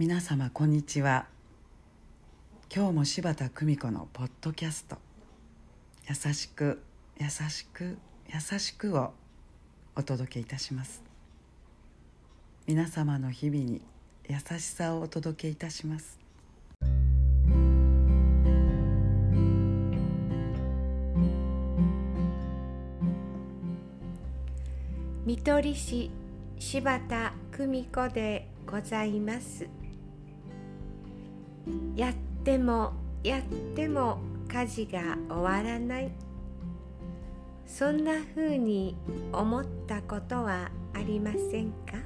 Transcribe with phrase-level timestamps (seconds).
[0.00, 1.26] 皆様こんにちは。
[2.74, 4.96] 今日も柴田久美子のポッドキャスト
[6.08, 6.80] 「優しく
[7.18, 7.98] 優しく
[8.32, 9.12] 優しく」を
[9.94, 11.02] お届けいたします。
[12.66, 13.82] 皆様の日々に
[14.26, 16.18] 優しさをお届けいたします。
[25.26, 26.10] 見取り師
[26.58, 29.68] 柴田久美子でございます。
[31.96, 32.14] やっ
[32.44, 32.92] ても
[33.22, 33.42] やっ
[33.74, 36.10] ても家事が終わらない。
[37.66, 38.96] そんなふうに
[39.32, 41.98] 思ったことはありませんか？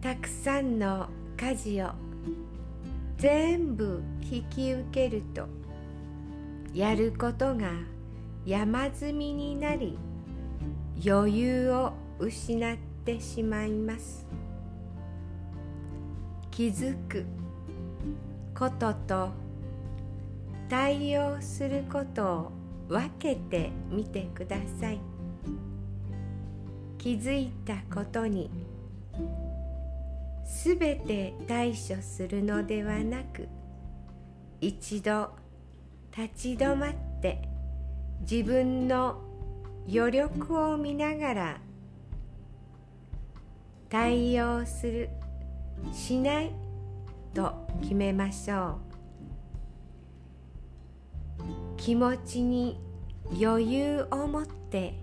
[0.00, 1.90] たくさんの家事を
[3.18, 5.46] 全部引き受けると
[6.72, 7.70] やることが
[8.46, 9.98] 山積みになり
[11.06, 14.26] 余裕を失ってしまいます。
[16.54, 17.24] 気づく。
[18.56, 19.30] ことと
[20.68, 22.52] 対応することを
[22.88, 25.00] 分けてみてください。
[26.96, 28.52] 気づいたことに
[30.46, 33.48] すべて対処するのではなく
[34.60, 35.30] 一度
[36.16, 37.42] 立ち止まって
[38.20, 39.20] 自分の
[39.92, 41.60] 余力を見ながら
[43.88, 45.10] 対応する
[45.92, 46.52] しない
[47.32, 48.94] と決めましょう。
[51.76, 52.80] 気持ちに
[53.40, 54.94] 余裕を持って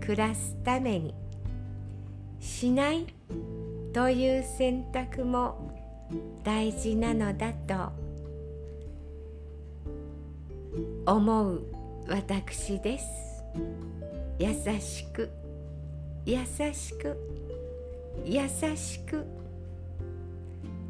[0.00, 1.14] 暮らすために。
[2.40, 3.06] しない
[3.92, 5.70] という選択も
[6.42, 7.92] 大事なのだと
[11.06, 11.62] 思う
[12.08, 13.06] 私です。
[14.38, 15.30] 優しく。
[16.26, 16.38] 優
[16.72, 17.16] しく。
[18.24, 19.41] 優しく。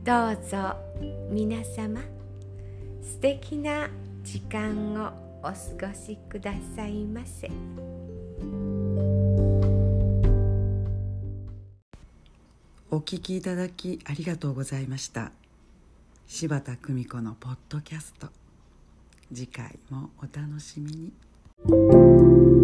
[0.04, 0.74] どうぞ
[1.30, 2.00] 皆様
[3.00, 3.88] 素敵な
[4.24, 5.54] 時間をお過
[5.88, 7.48] ごしくださいませ。
[12.91, 15.30] お聞きいただきありがとうございました。
[16.26, 18.26] 柴田久美子のポッドキャスト。
[19.32, 22.61] 次回もお楽しみに。